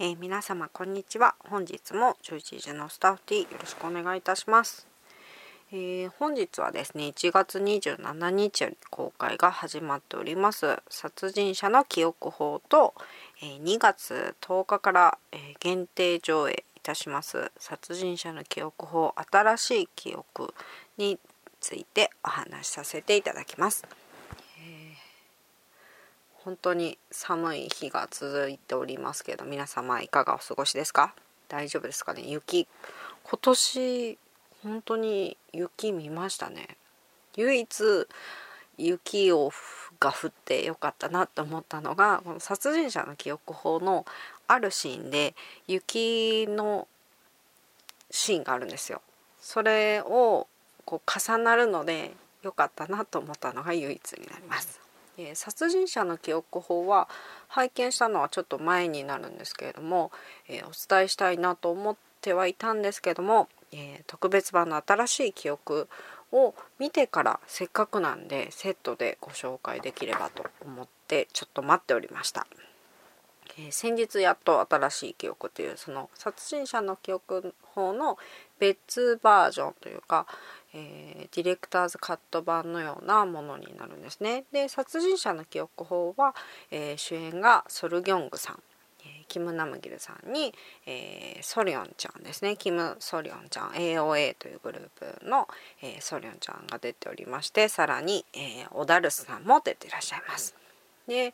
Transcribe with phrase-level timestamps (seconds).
[0.00, 1.36] えー、皆様こんにちは。
[1.48, 4.88] 本日も11時のスタッフティよろしくお願いいたします、
[5.70, 10.82] えー、本日はですね1月27日より公開が始まっております。
[10.88, 12.92] 殺人者の記憶法と、
[13.40, 17.52] えー、2月10日から、え限定上映いたします。
[17.56, 20.52] 殺人者の記憶法新しい記憶
[20.98, 21.20] に
[21.60, 23.84] ついてお話しさせていただきます。
[26.44, 31.14] 本当に寒い日が続いておりますけど皆様いかがお過ごしですか？
[31.48, 32.22] 大丈夫ですかね？
[32.26, 32.68] 雪
[33.22, 34.18] 今年
[34.62, 36.68] 本当に雪見ましたね。
[37.36, 38.06] 唯一
[38.76, 39.52] 雪を
[40.00, 44.04] が降ってよかったなと思ったのがこの殺人者の記憶法の
[44.46, 45.34] あるシーンで
[45.66, 46.86] 雪の
[48.10, 49.00] シーンがあるんですよ。
[49.40, 50.46] それを
[50.84, 54.83] こう重なるので良かったなと思ったのが唯一になります。
[55.18, 57.08] えー、殺人者の記憶法は
[57.48, 60.10] 拝見したのはちょっと前になるんですけれども、
[60.48, 65.88] えー、お伝えしたいなと思ってはいたんですけども、えー、特別版の新しい記憶
[66.32, 72.46] を見てからせっかくなんでセットでご紹介できればと思ってちょっと待っておりました。
[73.56, 78.18] え、先日やっと新しい記憶というその殺人者の記憶法の
[78.58, 80.26] 別バージョンというか、
[80.74, 84.44] えー、ディレクターズカット版のようなものになるんですね。
[84.52, 86.34] で殺人者の記憶法は、
[86.70, 88.62] えー、主演がソルギョングさん、
[89.00, 90.52] えー、キム・ナムギルさんに、
[90.86, 94.88] えソリョンちゃんですねキム・ソリョンちゃん AOA というグルー
[95.20, 95.48] プの、
[95.80, 100.54] えソリョンちゃんが出ておりましてさらに、えオダルスさんも出ていらっしゃいます。
[101.06, 101.32] で、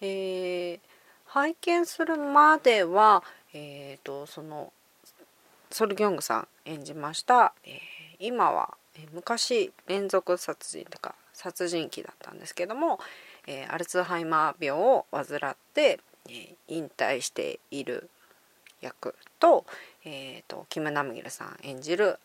[0.00, 0.80] え
[1.26, 3.22] 拝見するまでは、
[3.52, 4.72] えーと、その
[5.70, 7.80] ソルギョングさん演じました、えー、
[8.18, 8.77] 今は
[9.12, 12.98] 昔連続殺人とか殺人鬼だったんですけども、
[13.46, 18.10] え、アルツハイマー病を患って、え、引退している
[18.80, 19.64] 役と,、
[20.04, 22.18] えーと、キム・ナムギルさん演じる、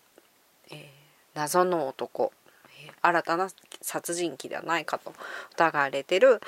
[0.71, 0.85] えー、
[1.35, 2.33] 謎の男、
[3.01, 3.49] 新たな
[3.81, 5.13] 殺人鬼ではないかと
[5.53, 6.41] 疑われてる、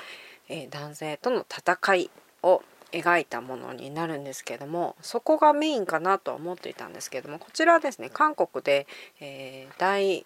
[0.48, 2.10] え、男性との戦い
[2.42, 2.62] を
[2.92, 8.86] 描いたものになるんですけどもそこがメインかなとは思っていたんですけどもこちらはですね韓国で、
[9.20, 10.24] えー、大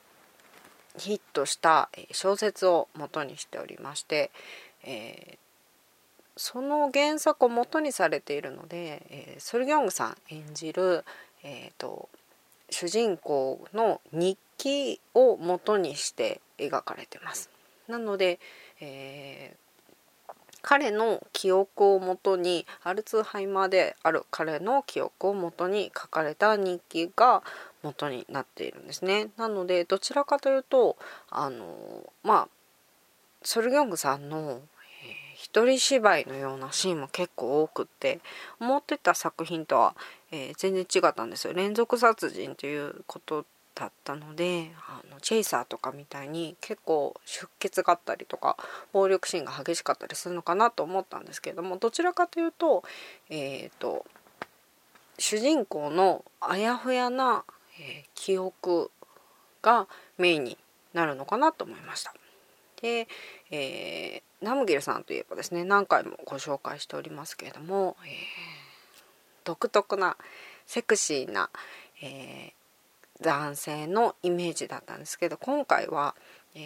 [0.97, 4.31] ヒットした小説を元にしておりまして、
[4.85, 5.39] えー、
[6.37, 11.05] その原作を元にされているので、えー、ソルギョングさん演じる、
[11.43, 12.09] えーと、
[12.71, 17.51] 主人公の日記を元にして描かれてます。
[17.89, 18.39] なので、
[18.81, 19.70] えー
[20.63, 27.43] 彼の記憶をもとにアルツハイマーである彼の記憶をもとに書かれた日記が
[27.83, 29.29] 元になっているんですね。
[29.37, 30.97] なのでどちらかというと
[31.31, 32.49] あのまあ
[33.43, 34.61] ソルギョングさんの、えー、
[35.35, 38.21] 一人芝居のようなシーンも結構多くって
[38.61, 39.95] 思ってた作品とは、
[40.31, 41.55] えー、全然違ったんですよ。
[41.55, 48.57] 連続殺人ということだったのであのチェイサーとかみたいに結構出血があったりとか
[48.93, 52.83] 暴力シーンが激しかったりするのかなと思ったんですけれどもどちらかというと,、
[53.31, 54.05] えーと、
[55.19, 57.45] 主人公のあやふやな、
[57.79, 58.91] えー、記憶
[59.63, 59.87] が
[60.19, 60.59] メインに
[60.93, 62.13] なるのかなと思いました。
[62.83, 63.09] で、
[63.51, 68.13] えー、ナムギルさんといえばですね何回もご紹介しておりますけれども、えー、
[69.45, 70.17] 独特な
[70.67, 71.51] セクシーな、
[72.03, 72.53] え
[73.21, 76.15] 男性のイメージだったんですけど今回は、
[76.55, 76.63] えー、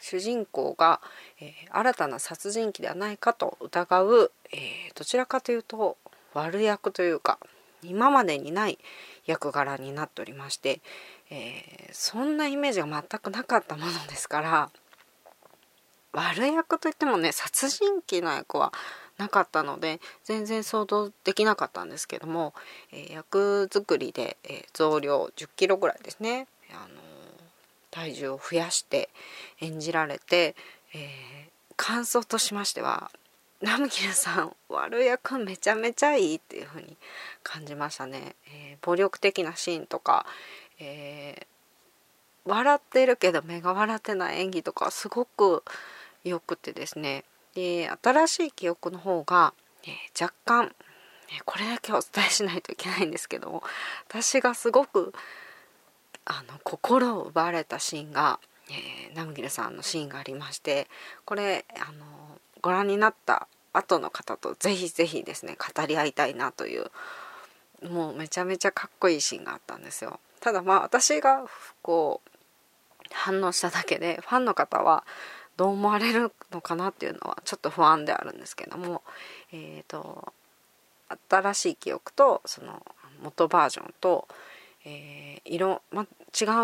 [0.00, 1.00] 主人公が、
[1.40, 5.96] えー、新たな殺人鬼ではないかと疑う、えー、どちらかというと
[6.34, 7.38] 悪役というか
[7.82, 8.78] 今までにない
[9.26, 10.80] 役柄になっておりまして、
[11.30, 14.70] えそんなイメージが全くなかったものですから
[16.12, 18.72] 悪役といってもね殺人鬼の役は
[19.22, 22.54] なかったので全然想像できなかったんですけども、
[22.92, 26.88] えー、役作りで、えー、増量1 0キロぐらいですね、あのー、
[27.90, 29.08] 体重を増やして
[29.60, 30.54] 演じられて、
[30.94, 31.52] えー
[31.84, 33.10] 感想としましては
[33.60, 36.96] ナムギルさん悪役めちゃめちゃいいっていう風に
[37.42, 40.24] 感じましたね、え暴力的なシーンとか、
[40.80, 41.46] え
[42.44, 45.64] 笑ってるけど目が笑ってない演技とかすごく
[46.24, 47.24] 良くてですね。
[47.54, 49.54] で新しい記憶の方が、
[49.84, 50.74] えー、若干、
[51.44, 53.62] これだけお伝えしないといけないんですけども
[54.08, 55.12] 私がすごく
[56.24, 58.38] あの心を奪われたシーンが、
[58.70, 60.88] えー、ナムギルさんのシーンがありまして
[61.24, 62.04] これあの
[62.60, 66.90] ご覧になった後の方とぜひぜひですね語り合いたいなという
[67.88, 70.20] もうめちゃめちゃかっこいいシーンがあったんですよ。
[70.40, 71.44] ただまあ私が
[71.82, 72.30] こう
[73.12, 75.04] 反応しただけでファンの方は
[75.62, 79.02] どう思われるのかなっていうのはちょっと不安であるんですけども、
[79.52, 80.32] えーと、
[81.30, 82.84] 新しい記憶とその
[83.22, 84.26] 元バージョンと、
[84.84, 86.08] えー、色、ま、違う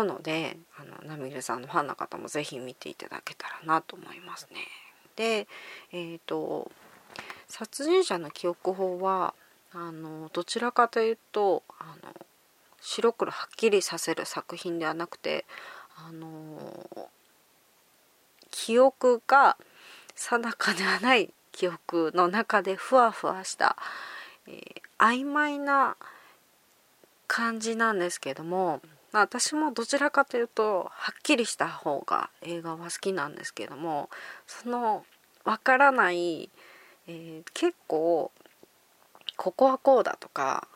[0.03, 4.57] のであのナミルさんのファンの方も是非見ていただけたらなと思いますね。
[5.15, 5.47] で
[5.93, 6.69] えっ、ー、と
[7.47, 9.33] 殺人者の記憶法は
[9.71, 12.13] あのどちらかというとあの
[12.81, 15.45] 白黒はっきりさせる作品ではなくて
[15.95, 17.09] あの
[18.65, 19.55] 記憶が
[20.15, 23.77] 定かではない記憶の中でふわふわした、
[24.47, 25.95] えー、曖昧な
[27.27, 28.81] 感じなんですけども、
[29.13, 34.09] ま、私もどちらかというとはっきりした方が映画は好きなんですけども
[34.45, 35.05] その
[35.45, 36.49] わからない、
[37.07, 38.29] えー、結構
[39.37, 40.67] ここはこうだとか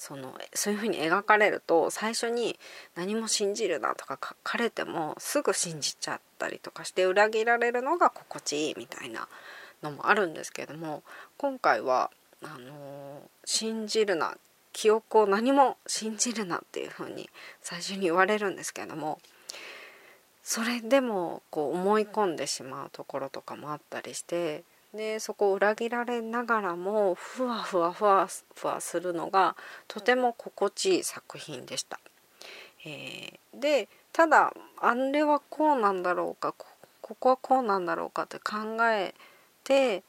[0.00, 2.58] そのそういう風に描かれると最初に
[2.94, 9.28] 何も信じるなとか書かれてもすぐ信じちゃったりとかして裏切られるのが心地いいみたいな
[9.82, 11.02] のもあるんですけれども
[11.36, 12.10] 今回は
[12.42, 14.38] あの信じるな
[14.72, 17.28] 記憶を何も信じるなっていう風に
[17.60, 19.18] 最初に言われるんですけれども
[20.42, 24.64] それでもこう思い込んでしまうところとかもあったりして
[24.94, 29.56] でそこを裏切られながらもふわふわふわふわするのが
[29.86, 32.00] とても心地いい作品でした。
[32.84, 36.54] えー、でただあれはこうなんだろうか
[37.00, 39.14] ここはこうなんだろうかって考え
[39.64, 40.02] て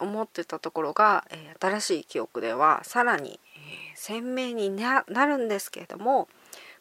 [0.00, 6.28] 思ってたところが、えー、新しい記憶ではさらに、えー、鮮明になるんですけれども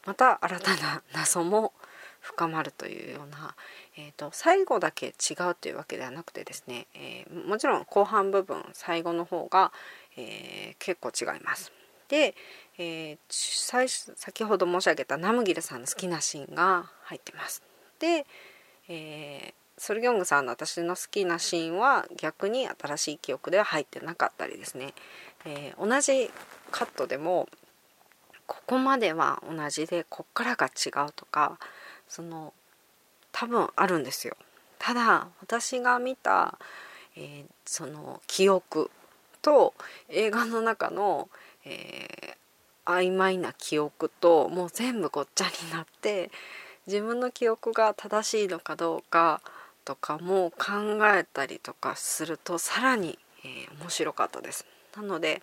[0.06, 1.72] また新たな謎も
[2.24, 3.54] 深まるというような、
[3.98, 9.74] えーと、最後だけ違うというわけではなくてですね、えー、もちろん後半部分最後の方が、
[10.18, 11.74] えー、結構違います。
[12.08, 12.34] で、
[12.78, 17.62] えー、最先ほど申し上げたナムギルさんの好きなシーンが入ってます。
[18.00, 18.26] で、
[18.88, 24.94] えソルギョングさんの私の好きなシーンは逆に新しい記憶では入ってなかったりですね、
[25.46, 26.30] え同じ
[26.72, 27.48] カットでも
[28.46, 31.58] ここまでは同じでこっからが違うとか
[32.14, 32.54] その
[33.32, 34.38] 多分あるんですよ
[34.78, 36.60] ただ私が見た、
[37.18, 38.92] えー、その記憶
[39.42, 39.74] と
[40.10, 41.28] 映画の中の、
[41.66, 46.30] えー、曖昧な記憶ともう全部ごっちゃになって
[46.86, 49.42] 自分の記憶が正しいのかどうか
[49.84, 54.68] とかも考えたりとかするとさらに、えー、面白かったです。
[54.96, 55.42] なので、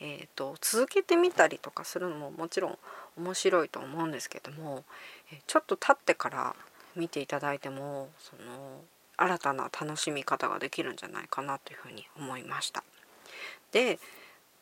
[0.00, 2.78] えーと続けてみたりとかするのももちろん
[3.18, 4.84] 面白いと思うんですけども
[5.46, 6.56] ちょっと経ってから
[6.94, 8.80] 見ていただいてもその
[9.16, 12.84] 新たな楽しみ方ができるんじゃないかなというふうに思いました。
[13.72, 13.98] で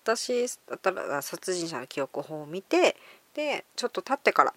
[0.04, 2.96] 私だったら殺人者の記憶法を見て
[3.34, 4.54] でちょっと経ってから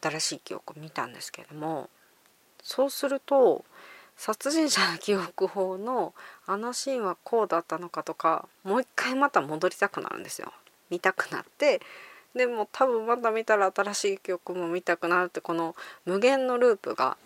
[0.00, 1.88] 新しい記憶を見たんですけれども
[2.62, 3.64] そうすると
[4.16, 6.14] 殺人者の記憶法の
[6.46, 10.52] あのシーンはこうだったのかとかもう一回また戻りたくなるんですよ。
[10.90, 11.80] 見たくなって
[12.34, 15.74] でも多分まだ見たら新しい曲も見たくなるってこの
[16.04, 17.16] 無限のループが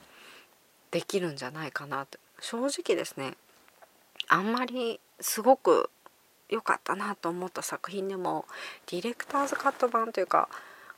[0.90, 2.18] できるんじゃないかなって。
[2.40, 3.34] 正直ですね
[4.28, 5.90] あんまりすごく
[6.48, 8.44] 良かったなと思った作品でも
[8.90, 10.48] ディレクターズカット版というか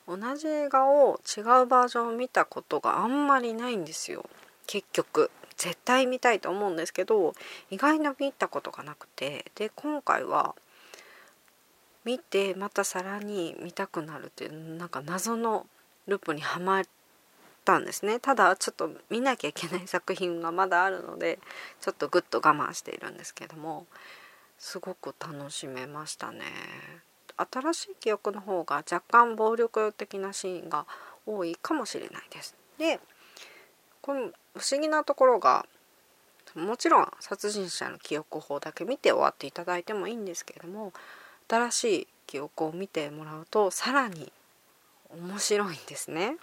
[0.06, 4.25] 同じ映画を違うバージョンを見たことがあんまりないんですよ。
[4.66, 7.34] 結局絶対見たいと思うんですけど
[7.70, 10.54] 意外に見たことがなくてで今回は
[12.08, 15.66] 見てまたさらに見たくなるっていうなんか謎の
[16.06, 16.85] ループにはまっ
[17.66, 18.18] たんですね。
[18.18, 21.38] ただちょっと見なきゃいけない作品がまだあるので
[21.82, 23.85] ちょっとぐっと我慢しているんですけども
[24.59, 26.44] すごく楽しめましたね。
[27.37, 30.87] 新しい記憶の方が若干暴力的なシーンが
[31.26, 32.56] 多いかもしれないです。
[32.78, 33.00] で
[34.00, 35.66] この不思議なところが
[36.54, 40.94] もちろん殺人者の記憶法だけ見て終わっていただいてもいいんですけれども
[41.49, 44.33] 新しい記憶を見てもらうとさらに
[45.11, 46.37] 面白いんですね。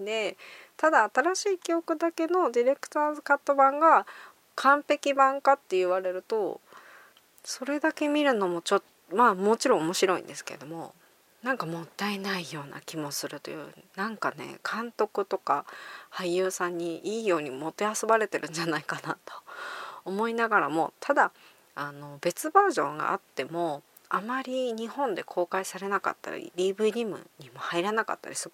[0.00, 0.36] で
[0.76, 4.06] ただ新しい記憶だけのディレクターズカット版が
[4.54, 6.60] 完璧版かって言われると
[7.44, 10.94] それだけ見るのもちょっとまあもちろん面白いんですけども
[11.42, 15.64] なんかもったいないような気もするというなんかね監督とか
[16.12, 19.32] 俳優さんにいいようにもてあそばれてるんじゃないかなと
[20.04, 21.30] 思いながらもただ
[21.76, 27.18] あの別バージョンがあってもあまり日本で公開されなかったり DVD にも
[27.56, 28.48] 入らなかったりす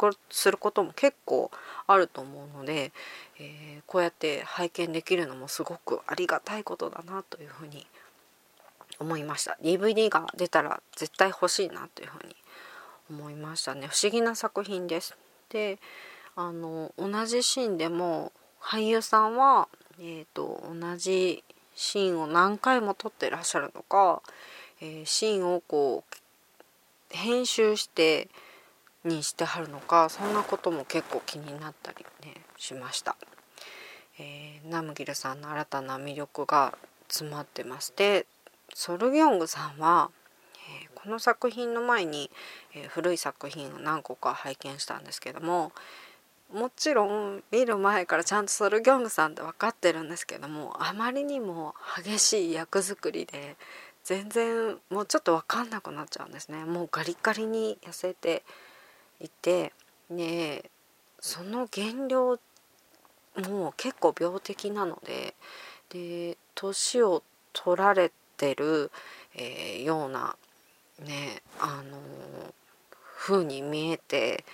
[0.51, 1.51] ることも結構
[1.87, 2.93] あると思うので、
[3.39, 7.87] えー、こうやって拝見できるのもすごくありがたいことだなというふうに
[8.99, 9.59] 思いました。
[9.63, 12.37] DVD が出たら絶対欲しいなというふうに
[13.11, 13.89] 思いましたね。
[13.89, 15.17] 不思議な作品です。
[15.51, 15.79] で
[16.35, 19.69] あの同じシーンでも俳優さんは、
[19.99, 21.45] えーと同じ
[21.75, 24.23] シーンを何回も撮ってらっしゃるのか
[24.83, 28.29] えー、シーンをこう編集して
[29.05, 33.17] にしてはるのかそんなことも結構気になったりねしました、
[34.19, 36.77] えー、ナムギルさんの新たな魅力が
[37.09, 38.27] 詰まってまして
[38.75, 40.11] ソルギョングさんは、
[40.83, 42.31] えー、この作品の前に、
[42.75, 45.73] えー、古い作品を何個か拝見したんですけども
[46.53, 51.75] もちろん見る前からちゃんとソルギョングさんって分かってるんですけどもあまりにも
[52.05, 53.57] 激しい役作りで
[54.05, 56.65] 全然もうちょっと分かんなくなっちゃうんですね。
[56.65, 58.43] もうガリガリに痩せて
[59.21, 59.73] いて。
[60.11, 60.63] ね
[61.21, 62.39] その減量
[63.49, 65.35] も結構病的なので。
[65.91, 68.91] で年を取られてる、
[69.35, 70.37] えー、ような
[71.01, 71.99] ねあの
[73.19, 74.45] 風に見えて。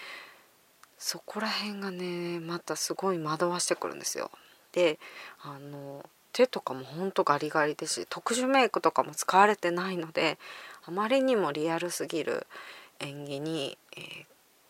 [0.99, 4.31] そこら辺がねまたすごい惑わしてくるんですよ。
[4.73, 4.99] で
[5.40, 6.05] あの
[6.38, 10.38] 手とかもほんとガリガリですし特殊メイクとかも使われてないので
[10.87, 12.47] あまりにもリアルすぎる
[13.00, 14.25] 演技に、えー、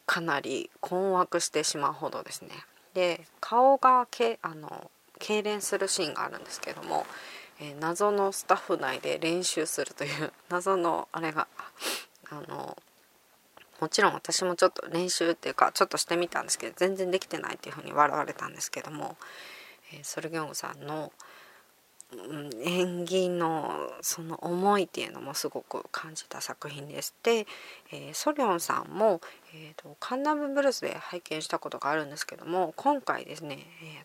[0.06, 2.50] かなり困惑してしまうほどですね。
[2.94, 7.06] で顔がけあの痙攣するシーンがあるんですけども、
[7.60, 11.46] えー、謎のスタッフ内で練習するという 謎のあれが
[12.30, 12.78] あの
[13.78, 19.18] もちろん私もちょっと練習っていうかちょっとしてみたんですけど全然できてないっていうふうに笑われたんですけども、
[19.92, 21.12] えー、ソルギョングさんの、
[22.64, 27.14] 演技のその思いっていうのもすごく感じた作品です。
[27.22, 27.46] で、
[27.92, 29.20] えー、ソリョンさんも、
[29.54, 33.58] えーと、カンナムブルースで拝見したことがあるんですけども今回ですね、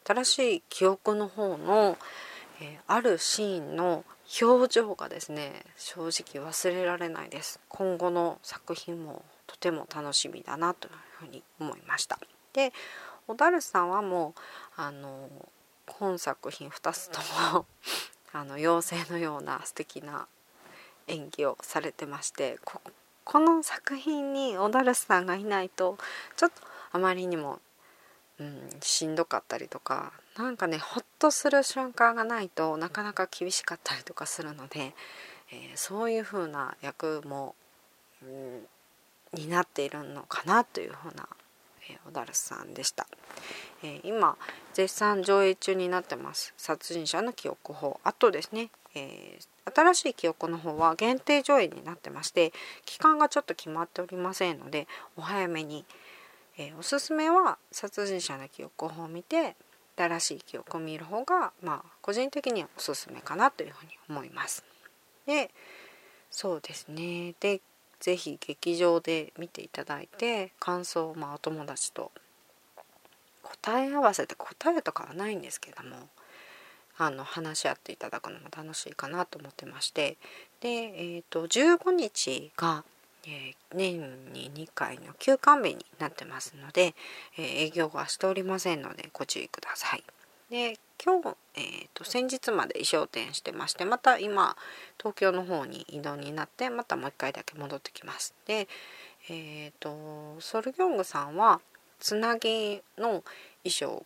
[0.05, 1.97] 新しい記憶の方の、
[2.61, 4.03] えあるシーンの
[4.41, 12.19] 表情がですね正直忘れられないです今後の作品もとても楽しみだなというふうに思いました。
[12.53, 12.73] で
[13.27, 14.33] 小樽さんはも
[14.77, 15.29] うあの
[15.87, 17.19] 本作品2つと
[17.53, 17.65] も
[18.33, 20.27] あの妖精のような素敵な
[21.07, 22.81] 演技をされてましてこ
[23.23, 25.97] この作品に小樽さんがいないと
[26.35, 26.61] ちょっと
[26.91, 27.59] あまりにも、
[28.39, 34.93] うん、しんどかったりとかなんかねほっとする瞬間がないとなかなか厳しかったりとかするので、
[35.51, 37.55] えー、そういう風な役も、
[38.23, 38.67] うん、
[39.33, 41.27] になっているのかなというふうな、
[41.89, 43.07] えー、小樽さんでした、
[43.83, 44.37] えー、今
[44.73, 46.53] 絶賛上映中になってます。
[46.57, 47.99] 殺人者の記憶法。
[48.03, 52.53] あとですね、えー、新しい記憶の方は限定上映になってまして
[52.85, 54.87] 期間がちょっと決まっておりませんので
[55.17, 55.85] お早めに、
[56.57, 59.55] えおすすめは殺人者の記憶法を見て
[59.95, 64.63] 新しい記憶を見る方がまあ個人的にはおすすめかなというふうに思います。
[65.25, 65.51] で
[66.29, 67.35] そうですね。
[67.39, 67.61] で
[68.03, 72.11] 是非劇場で見ていただいて感想をまあお友達と
[73.41, 75.95] 答え合わせて答えとかはないんですけども
[76.97, 80.17] あの話し合っていただくのも楽しいかなと思ってまして
[80.59, 82.83] で、えーと、15日が、
[83.25, 84.01] えー、年
[84.33, 86.95] に2回の休館日になってますので、
[87.37, 90.03] えー、営業はしておりませんのでご注意ください。
[90.53, 94.55] で今日、えーと、先日まで衣装店してましてまた今
[94.99, 98.35] 東京の方に移動になってまたもう一回だけ戻ってきます。
[98.45, 98.67] で、
[99.31, 101.59] えーと、ソルギョングさんは
[101.99, 103.23] つなぎの
[103.63, 104.05] 衣装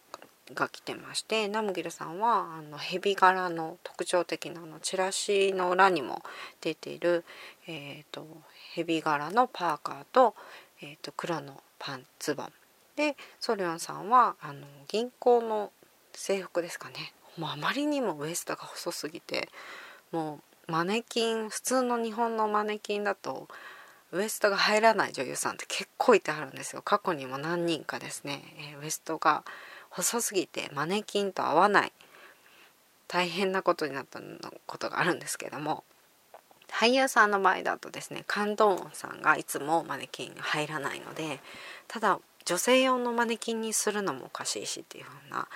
[0.53, 6.23] が来てましてナムギルさんはあのヘビ柄の特徴的なのチラシの裏にも
[6.61, 7.25] 出ている、
[7.67, 8.25] えーと、
[8.73, 10.33] ヘビ柄のパーカーと,、
[10.81, 12.53] えーと黒のパンツボン
[12.95, 15.71] でソリョンさんはあの銀行の
[16.17, 17.13] 制服ですかね。
[17.37, 19.49] もうあまりにもウエストが細すぎて
[20.11, 23.47] もうマネキン普通の日本のマネキンだと
[24.11, 26.81] ウエストが入らない女優さんって結構いてはるんですよ。
[26.81, 28.41] 過去にも何人かですね、
[28.73, 29.43] えウエストが
[29.89, 31.91] 細すぎてマネキンと合わない。
[33.07, 34.19] 大変なことになった
[34.65, 35.83] ことがあるんですけども。
[36.69, 41.39] 俳優さんの場合だとですねカンドーンさんがいつもマネキンに入らないので
[41.87, 45.47] ただ女性用のマネキンにするのもおかしいしっていう風な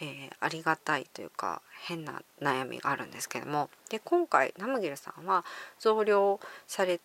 [0.00, 3.70] えー、ありがたいというか変な悩みがあるんですけども。
[3.88, 5.44] で今回ナムギルさんは
[5.78, 7.00] 増量され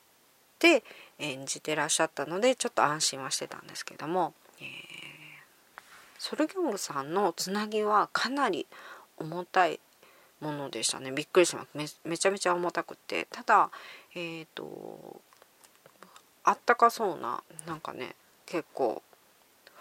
[0.59, 0.83] て
[1.19, 4.67] 演じてらっしゃったのでちょっと安心はしてたんですけども、えー、
[6.17, 8.67] ソルギョングさんのつなぎはかなり
[9.17, 9.79] 重たい
[10.41, 11.11] ものでしたね。
[11.11, 11.99] びっくりします。
[12.03, 13.27] めちゃめちゃ重たくて。
[13.31, 13.69] ただ
[14.15, 15.21] えっ、ー、と
[16.43, 19.01] あったかそうななんかね結構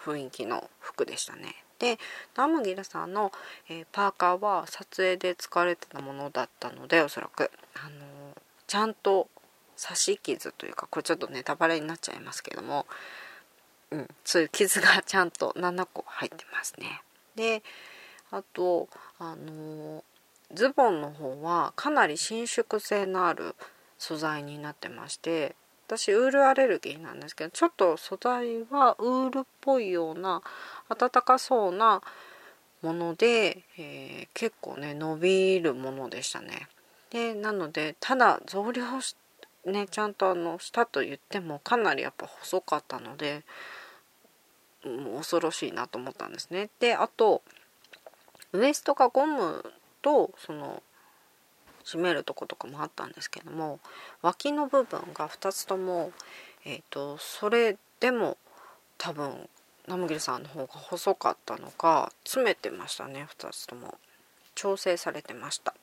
[0.03, 1.97] 雰囲気の服でしたねで
[2.35, 3.31] ナムギルさんの、
[3.67, 9.27] えー、パーカーは撮影で使われてたものだったのでおそらく、あのー、ちゃんと
[9.81, 12.85] 刺し傷というかこれちょっとネタバレになっちゃいますけども、
[13.89, 17.01] うん、そういう傷がちゃんと7個入ってますね。
[17.35, 17.63] で
[18.29, 20.03] あとあのー、
[20.53, 23.55] ズボンの方はかなり伸縮性のある
[23.97, 25.55] 素材になってまして
[25.97, 30.41] 私ウールアレルギーなんですけどちょっと素材はウールっぽいような
[30.87, 32.01] 暖かそうな
[32.81, 36.69] もので、えー、結構ね伸びるものでしたね。
[37.09, 38.83] でなのでただ増量
[39.65, 43.43] ねちゃんとあのしたと言ってもかなりやっぱ細かったので
[44.85, 46.69] もう恐ろしいなと思ったんですね。
[46.79, 47.41] であと
[48.53, 49.61] ウエストがゴム
[50.01, 50.81] とその
[51.97, 53.79] 締めるとことかもあったんですけども
[54.21, 56.11] 脇の部分が2つとも、
[56.65, 58.37] えーと、それでも
[58.97, 59.49] 多分
[59.87, 63.97] ナムギルさんの方が細かったのか詰めてましたね2つとも。
[64.55, 65.73] 調整されてました。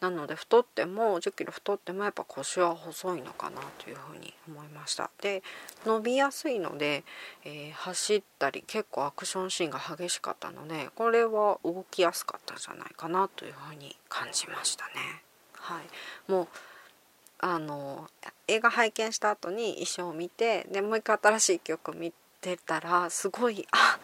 [0.00, 5.10] なので太っても1 0キロ太ってもやっぱ腰は細いのかなというふうに思いました。
[5.22, 5.42] で
[5.86, 7.02] 伸びやすいので、
[7.44, 15.25] えー、走ったり結構アクションシーンが激しかったのでこれは動きやすかったんじゃないかなというふうに感じましたね。
[15.66, 16.30] はい。
[16.30, 16.48] もう
[17.38, 18.08] あの
[18.48, 23.98] 映画拝見した後に衣装を見てでもう一回新しい曲見てたらすごいあ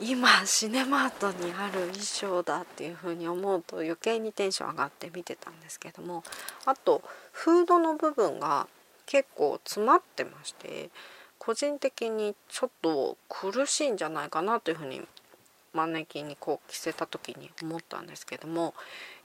[0.00, 6.22] 今シネマートにある衣装だっていう風に思うと余計にテンション上がって見てたんですけども
[6.64, 7.02] あと
[7.32, 8.66] フードの部分が
[9.06, 10.90] 結構詰まってまして
[11.38, 15.02] 個人的にちょっと苦しいんじゃないかなというふうに
[15.76, 18.74] マネキンにこう着せた時に思ったんですけども、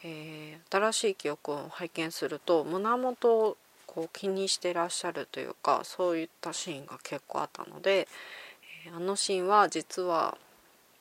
[0.04, 8.08] えー、新しい記憶を拝見すると胸元をこう気にしてらっしゃるというかそういったシーンが結構あったので、
[8.86, 10.38] えー、あのシーンは実は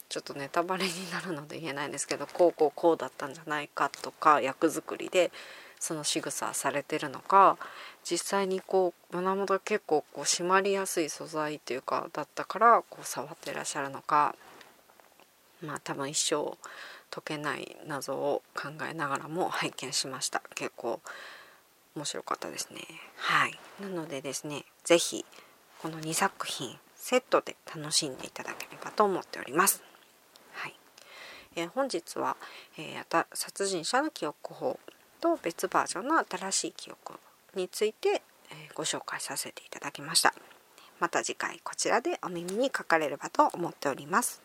[0.08, 5.30] ちょっとネタバレになるので言えないんですけどこうこうこうだったんじゃないかとか役作りで
[5.78, 7.56] その仕草されてるのか
[8.04, 14.34] 実際にこう胸元結構こう締まりやすい素材っていうかだったからこう触ってらっしゃるのか
[15.62, 16.58] まあ多分一生
[17.10, 20.42] 解けない謎を考えながらも拝見しました。
[20.54, 21.00] 結構
[21.96, 22.80] 面白かったですね。
[23.16, 23.58] はい。
[23.80, 25.24] なのでですね是非
[25.82, 29.82] この2作品セットで楽しんでいただければと思っております。
[30.52, 30.74] はい。
[31.56, 32.36] えー、本日は、
[32.78, 34.78] えー、殺人者の記憶法
[35.20, 37.14] と別バージョンの新しい記憶
[37.54, 38.08] について、
[38.50, 40.34] えー、ご紹介させていただきました。
[41.00, 44.42] また次回こちらでお耳にかかれればと思っております。